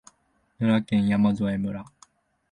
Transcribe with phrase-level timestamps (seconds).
[0.57, 1.85] 奈良県山添村